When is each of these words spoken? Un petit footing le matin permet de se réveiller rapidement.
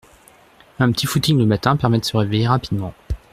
Un 0.79 0.91
petit 0.91 1.05
footing 1.05 1.37
le 1.37 1.45
matin 1.45 1.77
permet 1.77 1.99
de 1.99 2.05
se 2.05 2.17
réveiller 2.17 2.47
rapidement. 2.47 2.95